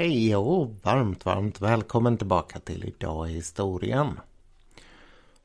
[0.00, 4.20] Hej och varmt, varmt välkommen tillbaka till Idag i historien.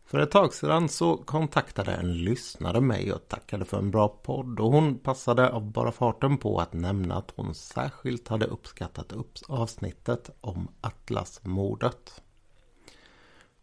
[0.05, 4.59] För ett tag sedan så kontaktade en lyssnare mig och tackade för en bra podd
[4.59, 9.13] och hon passade av bara farten på att nämna att hon särskilt hade uppskattat
[9.47, 12.21] avsnittet om Atlasmordet.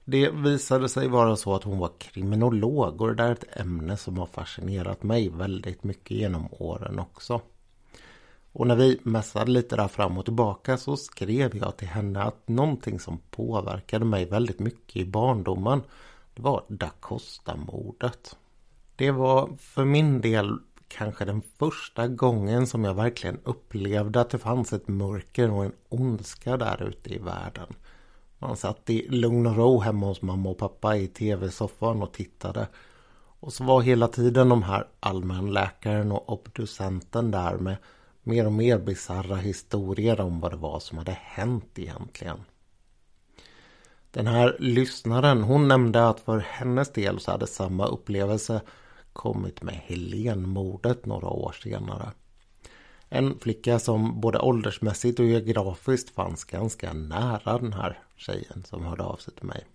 [0.05, 4.19] Det visade sig vara så att hon var kriminolog och det är ett ämne som
[4.19, 7.41] har fascinerat mig väldigt mycket genom åren också.
[8.53, 12.49] Och när vi mässade lite där fram och tillbaka så skrev jag till henne att
[12.49, 15.83] någonting som påverkade mig väldigt mycket i barndomen
[16.35, 18.37] det var Da Costa-mordet.
[18.97, 24.39] Det var för min del kanske den första gången som jag verkligen upplevde att det
[24.39, 27.67] fanns ett mörker och en ondska där ute i världen.
[28.39, 32.69] Man satt i lugn och ro hemma hos mamma och pappa i tv-soffan och tittade.
[33.41, 37.77] Och så var hela tiden de här allmänläkaren och obducenten där med
[38.23, 42.41] mer och mer bisarra historier om vad det var som hade hänt egentligen.
[44.11, 48.61] Den här lyssnaren hon nämnde att för hennes del så hade samma upplevelse
[49.13, 52.13] kommit med Helenmordet några år senare.
[53.09, 59.03] En flicka som både åldersmässigt och geografiskt fanns ganska nära den här tjejen som hörde
[59.03, 59.67] av sig till mig.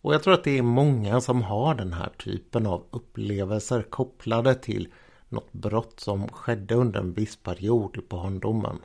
[0.00, 4.54] Och jag tror att det är många som har den här typen av upplevelser kopplade
[4.54, 4.88] till
[5.34, 8.78] något brott som skedde under en viss period i barndomen.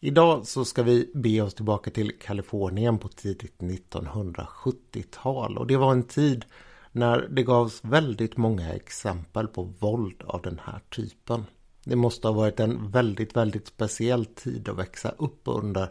[0.00, 5.92] Idag så ska vi be oss tillbaka till Kalifornien på tidigt 1970-tal och det var
[5.92, 6.44] en tid
[6.92, 11.44] när det gavs väldigt många exempel på våld av den här typen.
[11.84, 15.88] Det måste ha varit en väldigt, väldigt speciell tid att växa upp under.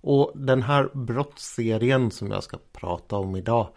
[0.00, 3.68] Och den här brottsserien som jag ska prata om idag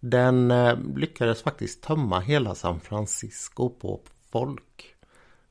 [0.00, 4.94] den eh, lyckades faktiskt tömma hela San Francisco på folk.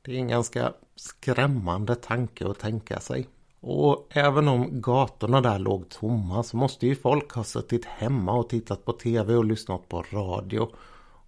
[0.01, 3.27] Det är en ganska skrämmande tanke att tänka sig.
[3.59, 8.49] Och även om gatorna där låg tomma så måste ju folk ha suttit hemma och
[8.49, 10.59] tittat på tv och lyssnat på radio.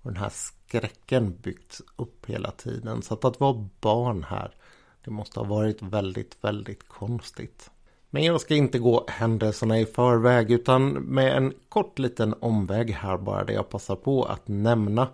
[0.01, 3.01] Och den här skräcken byggts upp hela tiden.
[3.01, 4.55] Så att, att vara barn här,
[5.03, 7.71] det måste ha varit väldigt, väldigt konstigt.
[8.09, 13.17] Men jag ska inte gå händelserna i förväg utan med en kort liten omväg här
[13.17, 15.07] bara där jag passar på att nämna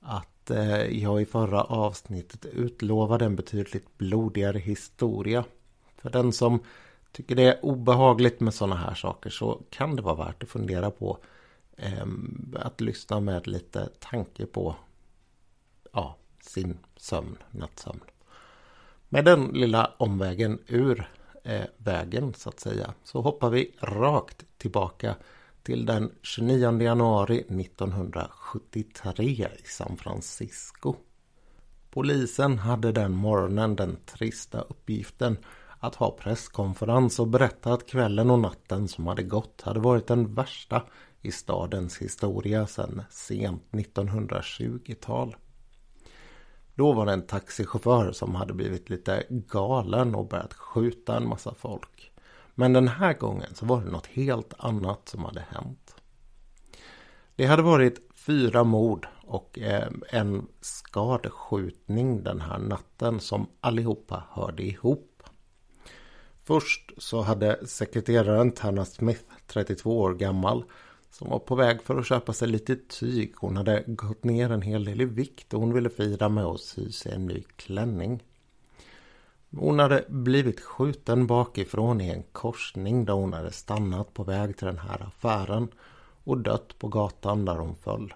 [0.00, 5.44] att eh, jag i förra avsnittet utlovade en betydligt blodigare historia.
[5.96, 6.62] För den som
[7.12, 10.90] tycker det är obehagligt med sådana här saker så kan det vara värt att fundera
[10.90, 11.18] på
[11.76, 12.06] eh,
[12.56, 14.76] att lyssna med lite tanke på
[15.92, 18.00] ja, sin sömn, nattsömn.
[19.08, 21.10] Med den lilla omvägen ur
[21.42, 25.16] eh, vägen så att säga så hoppar vi rakt tillbaka
[25.62, 30.94] till den 29 januari 1973 i San Francisco.
[31.90, 35.36] Polisen hade den morgonen den trista uppgiften
[35.78, 40.34] att ha presskonferens och berätta att kvällen och natten som hade gått hade varit den
[40.34, 40.82] värsta
[41.22, 45.36] i stadens historia sedan sent 1920-tal.
[46.74, 51.54] Då var det en taxichaufför som hade blivit lite galen och börjat skjuta en massa
[51.54, 52.12] folk.
[52.54, 55.94] Men den här gången så var det något helt annat som hade hänt.
[57.36, 64.62] Det hade varit fyra mord och eh, en skadeskjutning den här natten som allihopa hörde
[64.62, 65.22] ihop.
[66.44, 70.64] Först så hade sekreteraren Tanna Smith, 32 år gammal,
[71.12, 73.34] som var på väg för att köpa sig lite tyg.
[73.36, 76.60] Hon hade gått ner en hel del i vikt och hon ville fira med att
[76.60, 78.22] sy sig en ny klänning.
[79.50, 84.66] Hon hade blivit skjuten bakifrån i en korsning där hon hade stannat på väg till
[84.66, 85.68] den här affären
[86.24, 88.14] och dött på gatan där hon föll.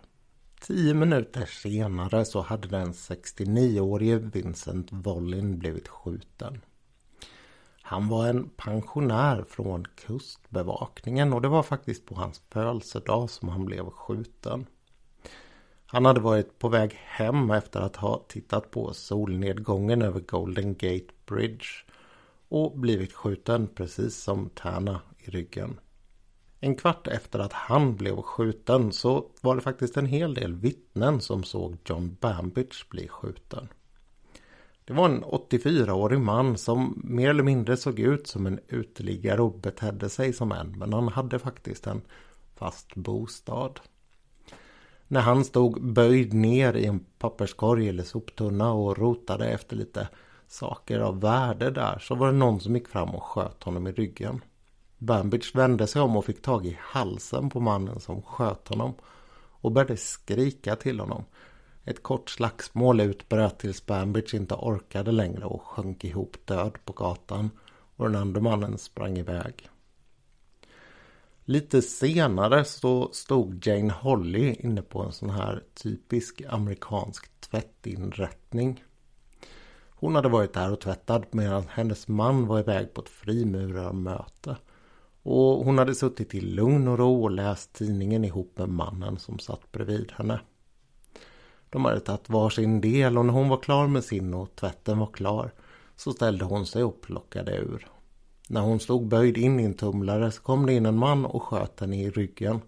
[0.61, 6.61] Tio minuter senare så hade den 69-årige Vincent Wollin blivit skjuten.
[7.89, 13.65] Han var en pensionär från kustbevakningen och det var faktiskt på hans födelsedag som han
[13.65, 14.67] blev skjuten.
[15.87, 21.15] Han hade varit på väg hem efter att ha tittat på solnedgången över Golden Gate
[21.27, 21.67] Bridge
[22.49, 25.81] och blivit skjuten precis som Tärna i ryggen.
[26.61, 31.21] En kvart efter att han blev skjuten så var det faktiskt en hel del vittnen
[31.21, 33.69] som såg John Bambidge bli skjuten.
[34.87, 39.59] Det var en 84-årig man som mer eller mindre såg ut som en uteliggare och
[39.59, 40.79] betedde sig som en.
[40.79, 42.03] Men han hade faktiskt en
[42.55, 43.81] fast bostad.
[45.09, 50.09] När han stod böjd ner i en papperskorg eller soptunna och rotade efter lite
[50.49, 53.93] saker av värde där så var det någon som gick fram och sköt honom i
[53.93, 54.41] ryggen.
[54.99, 58.95] Bambidge vände sig om och fick tag i halsen på mannen som sköt honom
[59.61, 61.25] och började skrika till honom.
[61.89, 67.51] Ett kort slagsmål utbröt tills Bambridge inte orkade längre och sjönk ihop död på gatan.
[67.97, 69.69] och den andra mannen sprang iväg.
[71.45, 78.85] Lite senare så stod Jane Holly inne på en sån här typisk amerikansk tvättinrättning.
[79.91, 84.57] Hon hade varit där och tvättat medan hennes man var iväg på ett frimurarmöte.
[85.23, 89.39] Och hon hade suttit i lugn och ro och läst tidningen ihop med mannen som
[89.39, 90.41] satt bredvid henne.
[91.77, 95.07] De hade tagit varsin del och när hon var klar med sin och tvätten var
[95.07, 95.53] klar
[95.97, 97.89] så ställde hon sig och plockade ur.
[98.49, 101.43] När hon stod böjd in i en tumlare så kom det in en man och
[101.43, 102.61] sköt henne i ryggen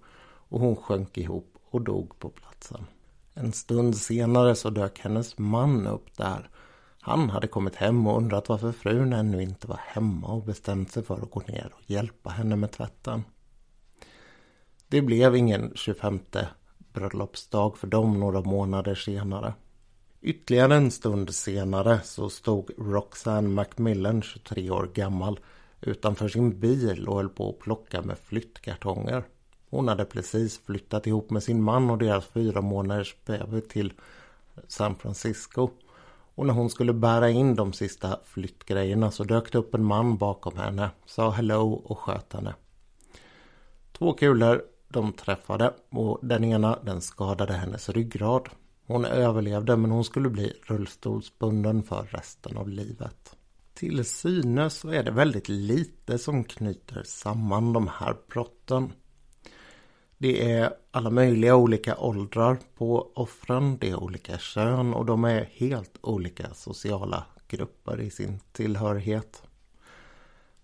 [0.49, 2.87] och hon sjönk ihop och dog på platsen.
[3.35, 6.51] En stund senare så dök hennes man upp där.
[7.01, 11.03] Han hade kommit hem och undrat varför frun ännu inte var hemma och bestämt sig
[11.03, 13.25] för att gå ner och hjälpa henne med tvätten.
[14.89, 16.19] Det blev ingen 25
[16.99, 19.55] bröllopsdag för dem några månader senare.
[20.21, 25.41] Ytterligare en stund senare så stod Roxanne Macmillan, 23 år gammal,
[25.81, 29.25] utanför sin bil och höll på att plocka med flyttkartonger.
[29.71, 33.93] Hon hade precis flyttat ihop med sin man och deras fyra månaders bebis till
[34.69, 35.71] San Francisco.
[36.35, 40.17] Och när hon skulle bära in de sista flyttgrejerna så dök det upp en man
[40.17, 42.55] bakom henne, sa hello och sköt henne.
[43.93, 48.49] Två kulor de träffade och den ena den skadade hennes ryggrad.
[48.87, 53.37] Hon överlevde men hon skulle bli rullstolsbunden för resten av livet.
[53.75, 58.93] Till synes så är det väldigt lite som knyter samman de här brotten.
[60.19, 65.51] Det är alla möjliga olika åldrar på offren, det är olika kön och de är
[65.53, 69.43] helt olika sociala grupper i sin tillhörighet.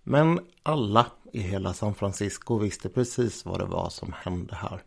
[0.02, 4.82] Men alla i hela San Francisco visste precis vad det var som hände här.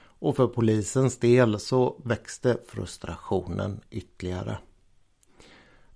[0.00, 4.58] Och för polisens del så växte frustrationen ytterligare.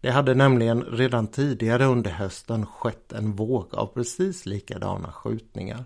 [0.00, 5.84] Det hade nämligen redan tidigare under hösten skett en våg av precis likadana skjutningar.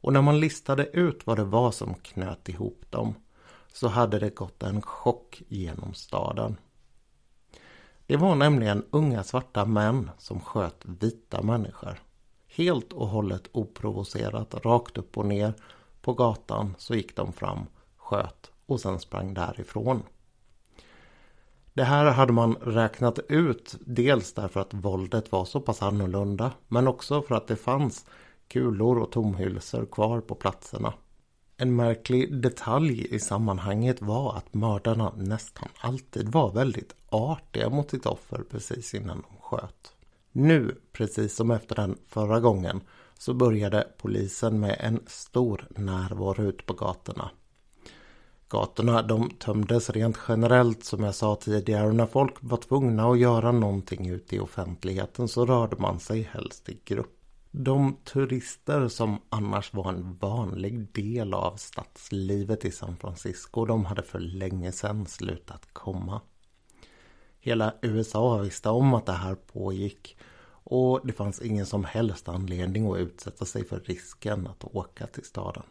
[0.00, 3.14] Och när man listade ut vad det var som knöt ihop dem
[3.72, 6.56] så hade det gått en chock genom staden.
[8.06, 12.02] Det var nämligen unga svarta män som sköt vita människor.
[12.54, 15.54] Helt och hållet oprovocerat, rakt upp och ner
[16.00, 17.66] på gatan så gick de fram,
[17.96, 20.02] sköt och sen sprang därifrån.
[21.72, 26.88] Det här hade man räknat ut dels därför att våldet var så pass annorlunda men
[26.88, 28.06] också för att det fanns
[28.48, 30.92] kulor och tomhylsor kvar på platserna.
[31.56, 38.06] En märklig detalj i sammanhanget var att mördarna nästan alltid var väldigt artiga mot sitt
[38.06, 39.94] offer precis innan de sköt.
[40.32, 42.80] Nu, precis som efter den förra gången,
[43.18, 47.30] så började polisen med en stor närvaro ut på gatorna.
[48.48, 53.18] Gatorna de tömdes rent generellt som jag sa tidigare och när folk var tvungna att
[53.18, 57.16] göra någonting ute i offentligheten så rörde man sig helst i grupp.
[57.50, 64.02] De turister som annars var en vanlig del av stadslivet i San Francisco de hade
[64.02, 66.20] för länge sedan slutat komma.
[67.40, 70.16] Hela USA visste om att det här pågick
[70.64, 75.24] och det fanns ingen som helst anledning att utsätta sig för risken att åka till
[75.24, 75.62] staden.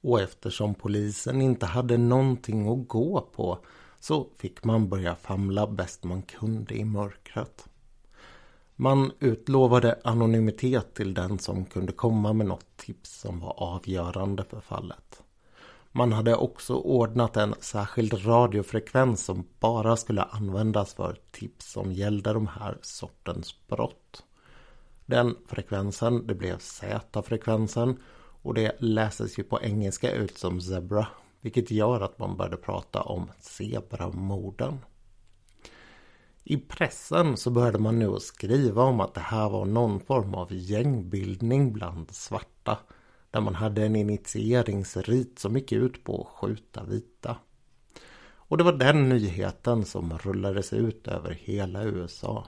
[0.00, 3.58] Och eftersom polisen inte hade någonting att gå på
[4.00, 7.68] så fick man börja famla bäst man kunde i mörkret.
[8.76, 14.60] Man utlovade anonymitet till den som kunde komma med något tips som var avgörande för
[14.60, 15.22] fallet.
[15.92, 22.32] Man hade också ordnat en särskild radiofrekvens som bara skulle användas för tips som gällde
[22.32, 24.24] de här sortens brott.
[25.06, 27.96] Den frekvensen, det blev Z-frekvensen
[28.42, 31.06] och det läses ju på engelska ut som zebra.
[31.40, 34.78] Vilket gör att man började prata om zebramorden.
[36.44, 40.48] I pressen så började man nu skriva om att det här var någon form av
[40.52, 42.78] gängbildning bland svarta.
[43.30, 47.36] Där man hade en initieringsrit som gick ut på att skjuta vita.
[48.50, 52.46] Och det var den nyheten som rullades ut över hela USA.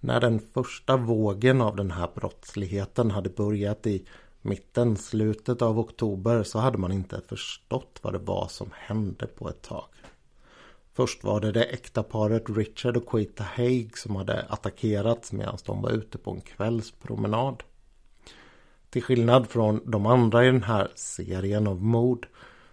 [0.00, 4.06] När den första vågen av den här brottsligheten hade börjat i
[4.42, 9.48] mitten, slutet av oktober så hade man inte förstått vad det var som hände på
[9.48, 9.84] ett tag.
[10.92, 15.82] Först var det det äkta paret Richard och Quita Haig som hade attackerats medan de
[15.82, 17.62] var ute på en kvällspromenad.
[18.90, 22.28] Till skillnad från de andra i den här serien av mord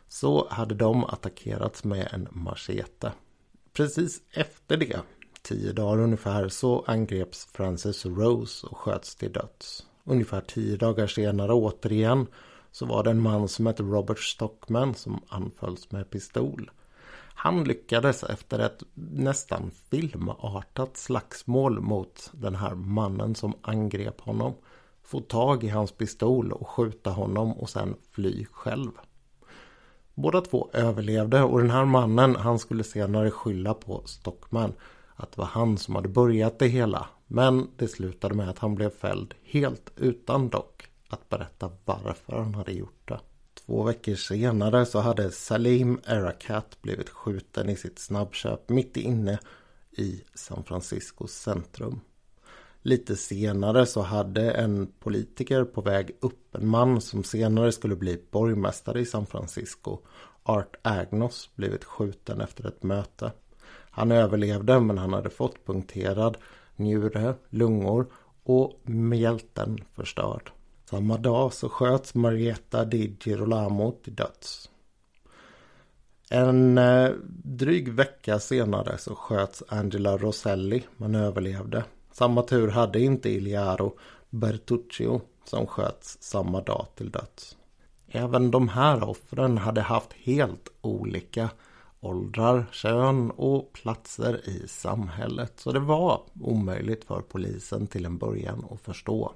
[0.07, 3.11] så hade de attackerats med en machete.
[3.73, 4.99] Precis efter det,
[5.41, 9.85] tio dagar ungefär, så angreps Francis Rose och sköts till döds.
[10.03, 12.27] Ungefär tio dagar senare återigen
[12.71, 16.71] så var det en man som hette Robert Stockman som anfölls med pistol.
[17.33, 24.53] Han lyckades efter ett nästan filmartat slagsmål mot den här mannen som angrep honom
[25.07, 28.91] få tag i hans pistol och skjuta honom och sen fly själv.
[30.13, 34.73] Båda två överlevde och den här mannen han skulle senare skylla på Stockman
[35.15, 37.07] att det var han som hade börjat det hela.
[37.27, 42.55] Men det slutade med att han blev fälld helt utan dock att berätta varför han
[42.55, 43.19] hade gjort det.
[43.65, 49.39] Två veckor senare så hade Salim Erakat blivit skjuten i sitt snabbköp mitt inne
[49.91, 52.01] i San Franciscos centrum.
[52.87, 58.21] Lite senare så hade en politiker på väg upp, en man som senare skulle bli
[58.31, 59.99] borgmästare i San Francisco,
[60.43, 63.31] Art Agnos, blivit skjuten efter ett möte.
[63.91, 66.37] Han överlevde men han hade fått punkterad
[66.75, 68.07] njure, lungor
[68.43, 70.51] och mjälten förstörd.
[70.89, 74.69] Samma dag så sköts Marietta di Girolamo till döds.
[76.29, 77.11] En eh,
[77.43, 81.83] dryg vecka senare så sköts Angela Roselli men överlevde.
[82.17, 83.97] Samma tur hade inte Iliaro
[84.29, 87.57] Bertuccio som sköts samma dag till döds.
[88.07, 91.49] Även de här offren hade haft helt olika
[91.99, 95.53] åldrar, kön och platser i samhället.
[95.55, 99.31] Så det var omöjligt för polisen till en början att förstå.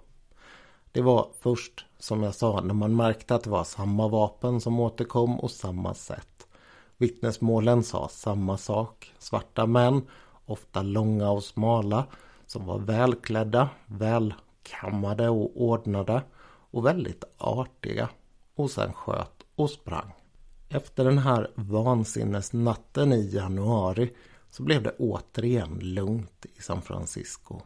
[0.91, 4.79] Det var först, som jag sa, när man märkte att det var samma vapen som
[4.79, 6.47] återkom och samma sätt.
[6.97, 9.13] Vittnesmålen sa samma sak.
[9.19, 10.01] Svarta män,
[10.45, 12.05] ofta långa och smala,
[12.51, 16.23] som var välklädda, välkammade och ordnade
[16.71, 18.09] och väldigt artiga.
[18.55, 20.13] Och sen sköt och sprang.
[20.69, 24.13] Efter den här vansinnesnatten i januari
[24.49, 27.61] så blev det återigen lugnt i San Francisco.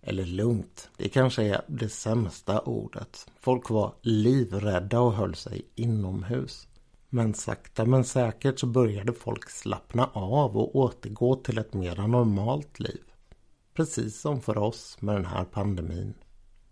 [0.00, 3.30] Eller lugnt, det kanske är det sämsta ordet.
[3.40, 6.68] Folk var livrädda och höll sig inomhus.
[7.08, 12.80] Men sakta men säkert så började folk slappna av och återgå till ett mera normalt
[12.80, 13.02] liv.
[13.74, 16.14] Precis som för oss med den här pandemin.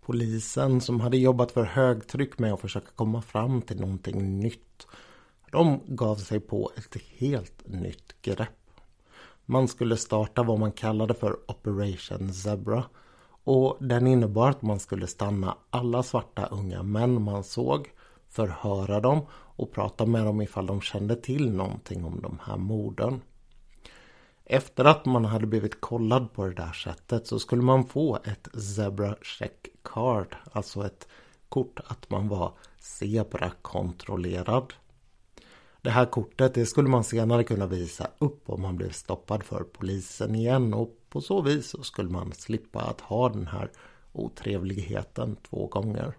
[0.01, 4.87] Polisen som hade jobbat för högtryck med att försöka komma fram till någonting nytt.
[5.51, 8.49] De gav sig på ett helt nytt grepp.
[9.45, 12.83] Man skulle starta vad man kallade för Operation Zebra.
[13.43, 17.89] Och den innebar att man skulle stanna alla svarta unga män man såg,
[18.29, 23.21] förhöra dem och prata med dem ifall de kände till någonting om de här morden.
[24.53, 28.47] Efter att man hade blivit kollad på det där sättet så skulle man få ett
[28.61, 30.35] Zebra Check Card.
[30.51, 31.07] Alltså ett
[31.49, 34.73] kort att man var Zebra-kontrollerad.
[35.81, 39.63] Det här kortet det skulle man senare kunna visa upp om man blev stoppad för
[39.63, 43.71] polisen igen och på så vis så skulle man slippa att ha den här
[44.11, 46.13] otrevligheten två gånger.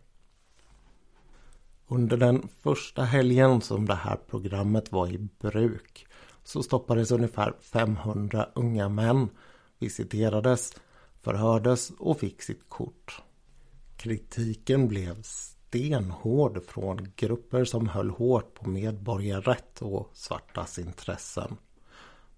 [1.89, 6.07] Under den första helgen som det här programmet var i bruk
[6.45, 9.29] så stoppades ungefär 500 unga män,
[9.79, 10.75] visiterades,
[11.21, 13.23] förhördes och fick sitt kort.
[13.97, 21.57] Kritiken blev stenhård från grupper som höll hårt på medborgarrätt och svartas intressen.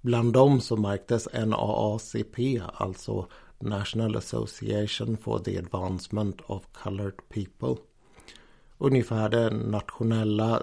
[0.01, 7.77] Bland dem så märktes NAACP, alltså National Association for the Advancement of Colored People
[8.85, 10.63] ungefär det nationella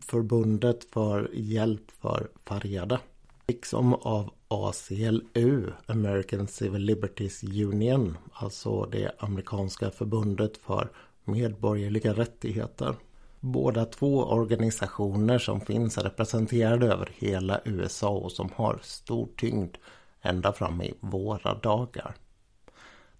[0.00, 2.98] förbundet för hjälp för färgade.
[3.46, 10.88] Liksom av ACLU, American Civil Liberties Union, alltså det amerikanska förbundet för
[11.24, 12.94] medborgerliga rättigheter.
[13.40, 19.76] Båda två organisationer som finns representerade över hela USA och som har stor tyngd
[20.22, 22.14] ända fram i våra dagar.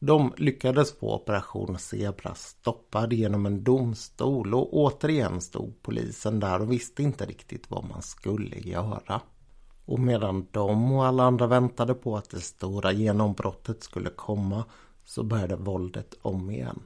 [0.04, 6.73] De lyckades få Operation Zebra stoppad genom en domstol och återigen stod polisen där och
[6.73, 9.21] visste inte riktigt vad man skulle göra.
[9.85, 14.64] Och medan de och alla andra väntade på att det stora genombrottet skulle komma
[15.04, 16.80] så började våldet om igen.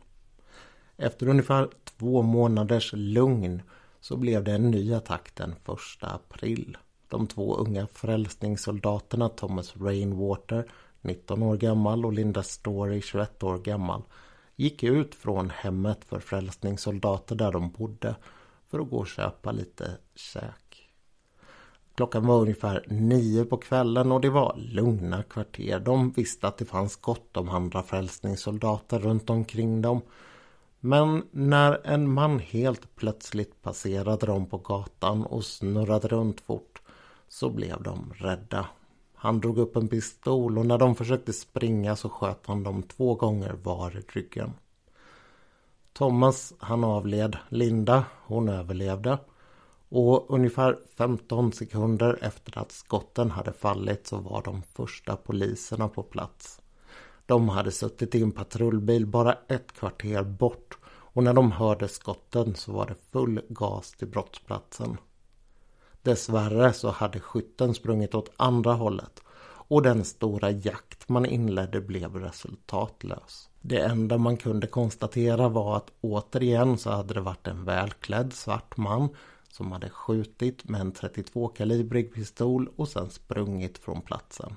[0.97, 3.63] Efter ungefär två månaders lugn
[4.01, 5.59] så blev det en ny attack den 1
[6.01, 6.77] april.
[7.09, 10.71] De två unga frälsningssoldaterna Thomas Rainwater
[11.07, 14.03] 19 år gammal och Linda Story 21 år gammal
[14.57, 18.17] gick ut från hemmet för frälsningssoldater där de bodde
[18.67, 20.91] för att gå och köpa lite käk.
[21.95, 25.81] Klockan var ungefär nio på kvällen och det var lugna kvarter.
[25.81, 30.01] De visste att det fanns gott om andra frälsningssoldater runt omkring dem.
[30.81, 36.83] Men när en man helt plötsligt passerade dem på gatan och snurrade runt fort
[37.29, 38.67] så blev de rädda.
[39.27, 43.15] Han drog upp en pistol och när de försökte springa så sköt han dem två
[43.15, 44.53] gånger var i ryggen.
[45.93, 47.37] Thomas han avled.
[47.49, 49.19] Linda hon överlevde.
[49.89, 56.03] Och ungefär 15 sekunder efter att skotten hade fallit så var de första poliserna på
[56.03, 56.61] plats.
[57.27, 62.55] De hade suttit i en patrullbil bara ett kvarter bort och när de hörde skotten
[62.55, 64.97] så var det full gas till brottsplatsen.
[66.07, 69.23] Dessvärre så hade skytten sprungit åt andra hållet
[69.69, 73.49] och den stora jakt man inledde blev resultatlös.
[73.61, 78.77] Det enda man kunde konstatera var att återigen så hade det varit en välklädd svart
[78.77, 79.09] man
[79.51, 84.57] som hade skjutit med en 32-kalibrig pistol och sen sprungit från platsen.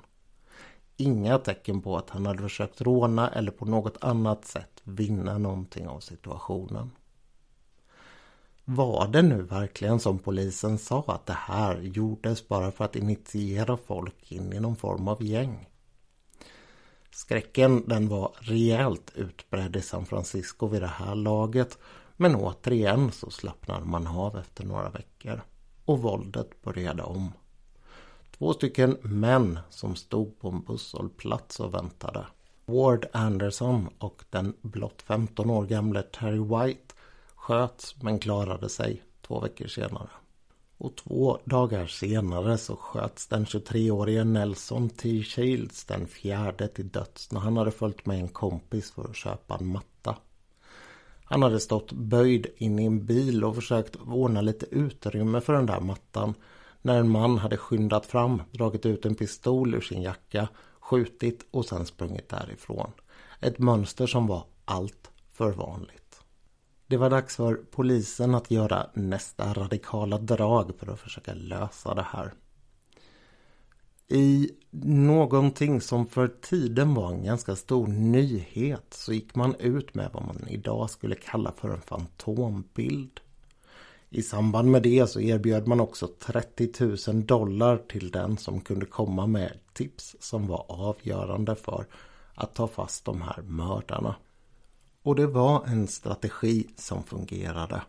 [0.96, 5.88] Inga tecken på att han hade försökt råna eller på något annat sätt vinna någonting
[5.88, 6.90] av situationen.
[8.72, 13.76] Var det nu verkligen som polisen sa att det här gjordes bara för att initiera
[13.76, 15.68] folk in i någon form av gäng?
[17.10, 21.78] Skräcken den var rejält utbredd i San Francisco vid det här laget
[22.16, 25.40] men återigen så slappnade man av efter några veckor
[25.84, 27.32] och våldet började om.
[28.38, 32.26] Två stycken män som stod på en busshållplats och väntade.
[32.66, 36.89] Ward Anderson och den blott 15 år gamle Terry White
[37.50, 40.08] sköts men klarade sig två veckor senare.
[40.78, 45.22] Och två dagar senare så sköts den 23-årige Nelson T.
[45.22, 49.56] Shields den fjärde till döds när han hade följt med en kompis för att köpa
[49.56, 50.16] en matta.
[51.24, 55.66] Han hade stått böjd in i en bil och försökt ordna lite utrymme för den
[55.66, 56.34] där mattan
[56.82, 60.48] när en man hade skyndat fram, dragit ut en pistol ur sin jacka,
[60.80, 62.92] skjutit och sen sprungit därifrån.
[63.40, 65.99] Ett mönster som var allt för vanligt.
[66.90, 72.06] Det var dags för polisen att göra nästa radikala drag för att försöka lösa det
[72.12, 72.32] här.
[74.08, 80.10] I någonting som för tiden var en ganska stor nyhet så gick man ut med
[80.12, 83.20] vad man idag skulle kalla för en fantombild.
[84.08, 86.72] I samband med det så erbjöd man också 30
[87.12, 91.86] 000 dollar till den som kunde komma med tips som var avgörande för
[92.34, 94.14] att ta fast de här mördarna.
[95.02, 97.82] Och det var en strategi som fungerade.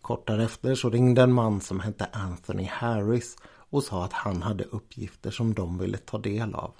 [0.00, 4.64] Kort därefter så ringde en man som hette Anthony Harris och sa att han hade
[4.64, 6.72] uppgifter som de ville ta del av.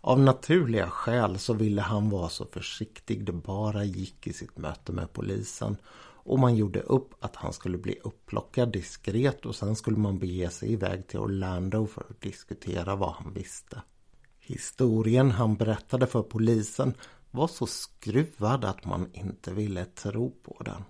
[0.00, 4.92] Av naturliga skäl så ville han vara så försiktig det bara gick i sitt möte
[4.92, 5.76] med polisen
[6.22, 10.50] och man gjorde upp att han skulle bli upplockad diskret och sen skulle man bege
[10.50, 13.82] sig iväg till Orlando för att diskutera vad han visste.
[14.40, 16.94] Historien han berättade för polisen
[17.30, 20.84] var så skruvad att man inte ville tro på den.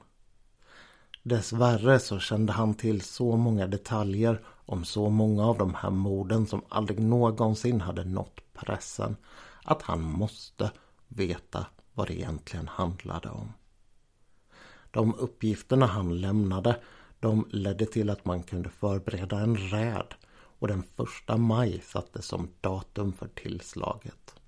[1.22, 6.46] Dessvärre så kände han till så många detaljer om så många av de här morden
[6.46, 9.16] som aldrig någonsin hade nått pressen
[9.64, 10.70] att han måste
[11.08, 13.52] veta vad det egentligen handlade om.
[14.90, 16.80] De uppgifterna han lämnade
[17.20, 22.48] de ledde till att man kunde förbereda en räd och den första maj sattes som
[22.60, 24.39] datum för tillslaget.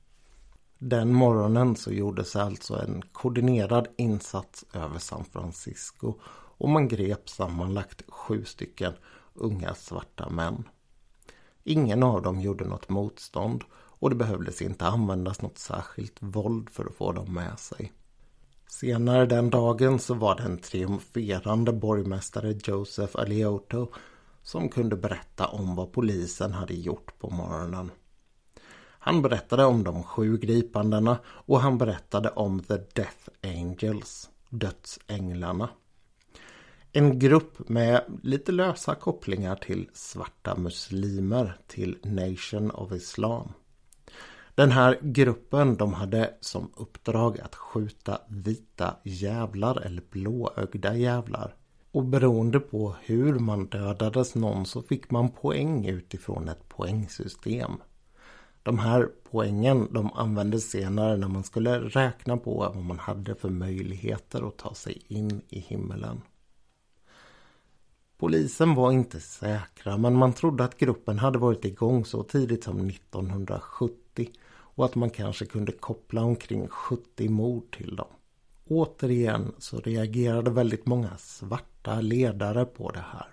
[0.84, 6.14] Den morgonen så gjordes alltså en koordinerad insats över San Francisco
[6.58, 8.92] och man grep sammanlagt sju stycken
[9.34, 10.68] unga svarta män.
[11.64, 16.84] Ingen av dem gjorde något motstånd och det behövdes inte användas något särskilt våld för
[16.84, 17.92] att få dem med sig.
[18.66, 23.92] Senare den dagen så var det en triumferande borgmästare Joseph Alioto
[24.42, 27.90] som kunde berätta om vad polisen hade gjort på morgonen.
[29.04, 35.68] Han berättade om de sju gripandena och han berättade om The Death Angels, dödsänglarna.
[36.92, 43.52] En grupp med lite lösa kopplingar till svarta muslimer till Nation of Islam.
[44.54, 51.54] Den här gruppen de hade som uppdrag att skjuta vita jävlar eller blåögda jävlar.
[51.92, 57.72] Och beroende på hur man dödades någon så fick man poäng utifrån ett poängsystem.
[58.62, 63.48] De här poängen de användes senare när man skulle räkna på vad man hade för
[63.48, 66.20] möjligheter att ta sig in i himmelen.
[68.18, 72.88] Polisen var inte säkra men man trodde att gruppen hade varit igång så tidigt som
[72.88, 74.30] 1970
[74.74, 78.08] och att man kanske kunde koppla omkring 70 mord till dem.
[78.68, 83.26] Återigen så reagerade väldigt många svarta ledare på det här.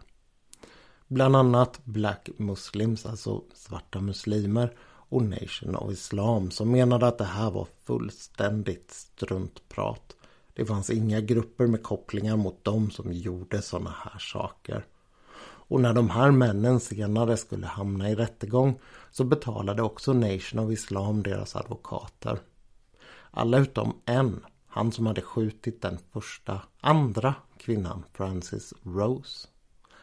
[1.08, 4.74] Bland annat Black Muslims, alltså svarta muslimer
[5.10, 10.16] och Nation of Islam som menade att det här var fullständigt struntprat.
[10.54, 14.86] Det fanns inga grupper med kopplingar mot dem som gjorde sådana här saker.
[15.70, 18.80] Och när de här männen senare skulle hamna i rättegång
[19.12, 22.40] så betalade också Nation of Islam deras advokater.
[23.32, 29.48] Alla utom en, han som hade skjutit den första, andra kvinnan, Francis Rose.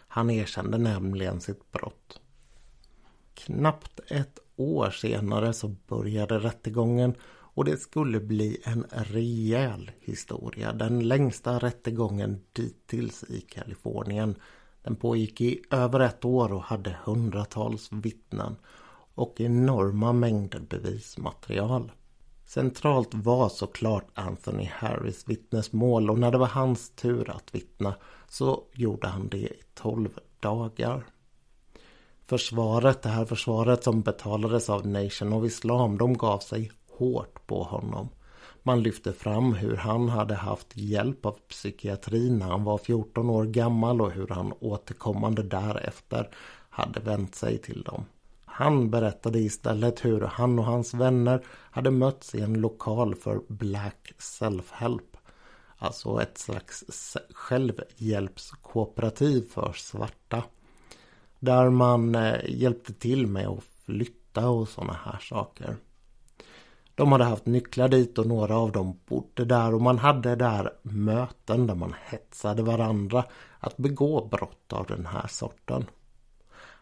[0.09, 2.21] Han erkände nämligen sitt brott.
[3.35, 7.15] Knappt ett år senare så började rättegången
[7.57, 10.73] och det skulle bli en rejäl historia.
[10.73, 14.35] Den längsta rättegången dittills i Kalifornien.
[14.83, 18.57] Den pågick i över ett år och hade hundratals vittnen
[19.15, 21.93] och enorma mängder bevismaterial.
[22.47, 27.95] Centralt var såklart Anthony Harris vittnesmål och när det var hans tur att vittna
[28.29, 31.05] så gjorde han det i 12 dagar.
[32.29, 37.63] Försvaret, det här försvaret som betalades av Nation of Islam, de gav sig hårt på
[37.63, 38.09] honom.
[38.63, 43.45] Man lyfte fram hur han hade haft hjälp av psykiatrin när han var 14 år
[43.45, 46.31] gammal och hur han återkommande därefter
[46.71, 48.05] hade vänt sig till dem.
[48.45, 54.13] Han berättade istället hur han och hans vänner hade mötts i en lokal för Black
[54.19, 55.17] Self-Help.
[55.79, 56.85] Alltså ett slags
[57.31, 60.43] självhjälpskooperativ för svarta.
[61.47, 65.77] Där man eh, hjälpte till med att flytta och sådana här saker.
[66.95, 70.73] De hade haft nycklar dit och några av dem bodde där och man hade där
[70.83, 73.25] möten där man hetsade varandra
[73.59, 75.85] att begå brott av den här sorten.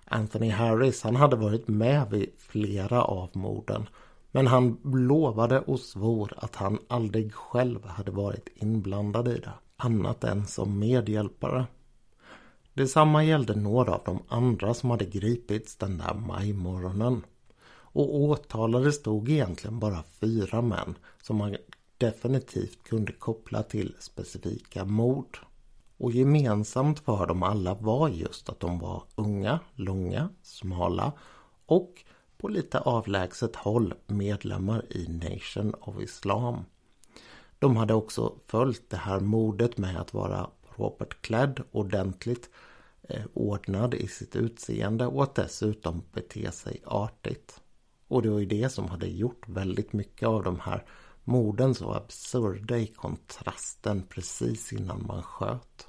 [0.05, 3.89] Anthony Harris han hade varit med vid flera av morden
[4.31, 10.25] men han lovade och svor att han aldrig själv hade varit inblandad i det annat
[10.25, 11.67] än som medhjälpare.
[12.75, 17.25] Detsamma gällde några av de andra som hade gripits den där majmorgonen.
[17.67, 21.57] Och åtalade stod egentligen bara fyra män som man
[21.99, 25.39] definitivt kunde koppla till specifika mord.
[25.99, 31.13] Och gemensamt för dem alla var just att de var unga, långa, smala
[31.67, 32.05] och
[32.39, 36.65] på lite avlägset håll medlemmar i Nation of Islam.
[37.59, 42.51] De hade också följt det här mordet med att vara Robert klädd, ordentligt
[43.09, 47.61] eh, ordnad i sitt utseende och att dessutom bete sig artigt.
[48.09, 50.85] Och det var ju det som hade gjort väldigt mycket av de här
[51.25, 55.87] morden så absurda i kontrasten precis innan man sköt.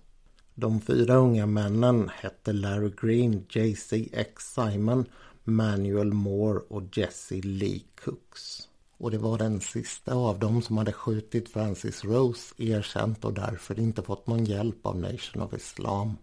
[0.53, 5.05] De fyra unga männen hette Larry Green, JC X Simon,
[5.43, 8.69] Manuel Moore och Jesse Lee Cooks.
[8.97, 13.79] Och det var den sista av dem som hade skjutit Francis Rose erkänt och därför
[13.79, 16.17] inte fått någon hjälp av Nation of Islam.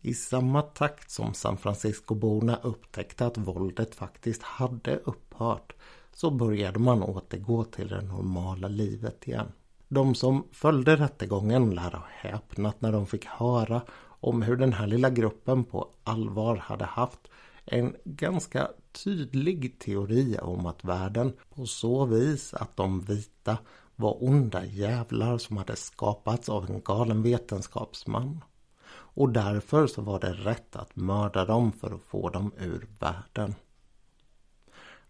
[0.00, 5.72] I samma takt som San Francisco-borna upptäckte att våldet faktiskt hade upphört
[6.14, 9.52] så började man återgå till det normala livet igen.
[9.88, 13.82] De som följde rättegången lär ha häpnat när de fick höra
[14.20, 17.20] om hur den här lilla gruppen på allvar hade haft
[17.64, 18.68] en ganska
[19.04, 23.58] tydlig teori om att världen på så vis att de vita
[23.96, 28.44] var onda jävlar som hade skapats av en galen vetenskapsman.
[28.90, 33.54] Och därför så var det rätt att mörda dem för att få dem ur världen.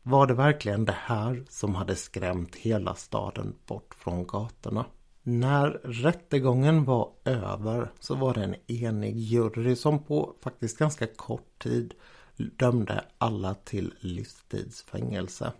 [0.02, 4.86] Var det verkligen det här som hade skrämt hela staden bort från gatorna?
[5.22, 11.62] När rättegången var över så var det en enig jury som på faktiskt ganska kort
[11.62, 11.94] tid
[12.38, 15.52] dömde alla till livstidsfängelse.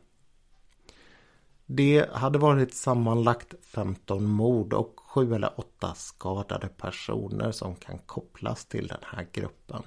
[1.67, 8.64] Det hade varit sammanlagt 15 mord och 7 eller 8 skadade personer som kan kopplas
[8.64, 9.83] till den här gruppen.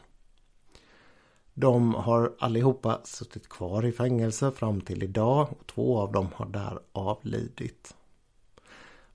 [1.54, 6.46] De har allihopa suttit kvar i fängelse fram till idag och två av dem har
[6.46, 7.96] där avlidit.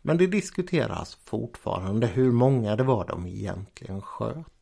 [0.03, 4.56] Men det diskuteras fortfarande hur många det var de egentligen sköt.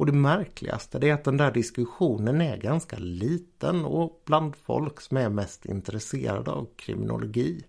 [0.00, 5.16] Och det märkligaste är att den där diskussionen är ganska liten och bland folk som
[5.16, 7.64] är mest intresserade av kriminologi.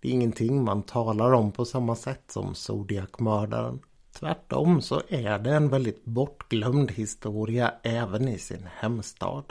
[0.00, 3.80] Det är ingenting man talar om på samma sätt som Zodiac-mördaren.
[4.12, 9.44] Tvärtom så är det en väldigt bortglömd historia även i sin hemstad.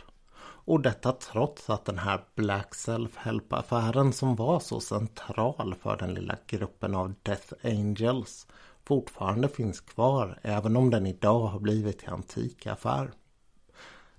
[0.65, 6.35] Och detta trots att den här Black Self-Help-affären som var så central för den lilla
[6.47, 8.47] gruppen av Death Angels
[8.85, 13.11] fortfarande finns kvar även om den idag har blivit till antikaffär.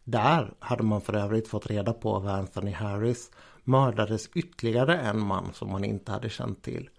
[0.04, 3.30] Där hade man för övrigt fått reda på av Anthony Harris
[3.64, 6.90] mördades ytterligare en man som man inte hade känt till.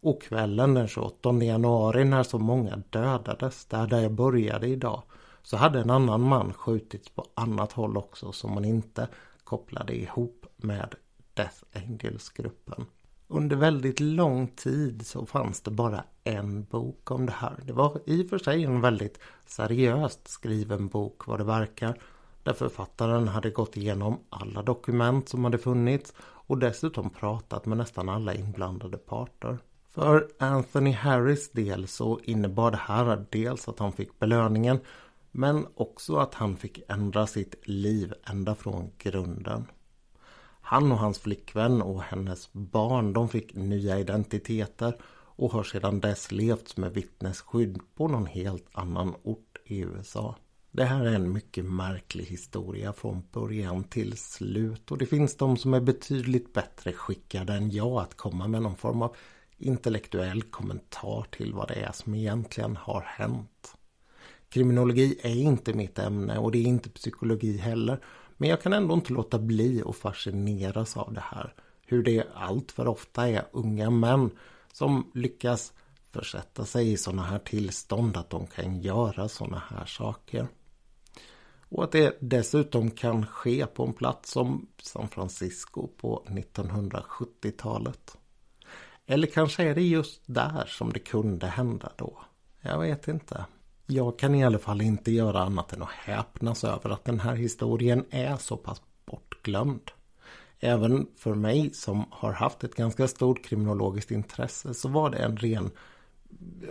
[0.00, 5.02] Och kvällen den 28 januari när så många dödades, där, där jag började idag,
[5.42, 9.08] så hade en annan man skjutits på annat håll också som man inte
[9.44, 10.94] kopplade ihop med
[11.34, 12.86] Death Angels-gruppen.
[13.30, 17.60] Under väldigt lång tid så fanns det bara en bok om det här.
[17.66, 22.00] Det var i och för sig en väldigt seriöst skriven bok vad det verkar.
[22.42, 28.08] Där författaren hade gått igenom alla dokument som hade funnits och dessutom pratat med nästan
[28.08, 29.58] alla inblandade parter.
[29.90, 34.80] För Anthony Harris del så innebar det här dels att han fick belöningen
[35.30, 39.66] Men också att han fick ändra sitt liv ända från grunden.
[40.70, 46.32] Han och hans flickvän och hennes barn de fick nya identiteter och har sedan dess
[46.32, 50.36] levt med vittnesskydd på någon helt annan ort i USA.
[50.70, 55.56] Det här är en mycket märklig historia från början till slut och det finns de
[55.56, 59.16] som är betydligt bättre skickade än jag att komma med någon form av
[59.58, 63.74] intellektuell kommentar till vad det är som egentligen har hänt.
[64.48, 68.00] Kriminologi är inte mitt ämne och det är inte psykologi heller.
[68.40, 71.54] Men jag kan ändå inte låta bli att fascineras av det här.
[71.86, 74.30] Hur det allt för ofta är unga män
[74.72, 75.72] som lyckas
[76.10, 80.48] försätta sig i sådana här tillstånd att de kan göra sådana här saker.
[81.68, 88.16] Och att det dessutom kan ske på en plats som San Francisco på 1970-talet.
[89.06, 92.18] Eller kanske är det just där som det kunde hända då.
[92.60, 93.44] Jag vet inte.
[93.90, 97.34] Jag kan i alla fall inte göra annat än att häpnas över att den här
[97.34, 99.90] historien är så pass bortglömd.
[100.60, 105.36] Även för mig som har haft ett ganska stort kriminologiskt intresse så var det en
[105.36, 105.70] ren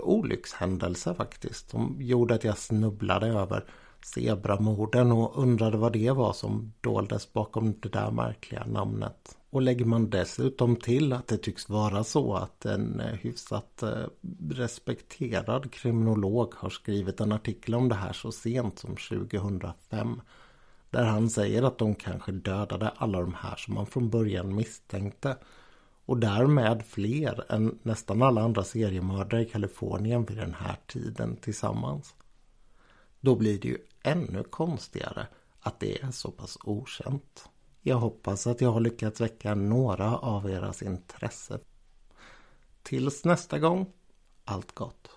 [0.02, 1.70] olyckshändelse faktiskt.
[1.70, 3.66] Som gjorde att jag snubblade över
[4.02, 9.37] zebramorden och undrade vad det var som doldes bakom det där märkliga namnet.
[9.50, 14.06] Och lägger man dessutom till att det tycks vara så att en eh, hyfsat eh,
[14.50, 20.22] respekterad kriminolog har skrivit en artikel om det här så sent som 2005.
[20.90, 25.38] Där han säger att de kanske dödade alla de här som man från början misstänkte.
[26.06, 32.16] Och därmed fler än nästan alla andra seriemördare i Kalifornien vid den här tiden tillsammans.
[33.20, 35.28] Då blir det ju ännu konstigare
[35.60, 37.50] att det är så pass okänt.
[37.88, 41.60] Jag hoppas att jag har lyckats väcka några av eras intresse.
[42.84, 43.86] Tills nästa gång,
[44.46, 45.10] allt gott!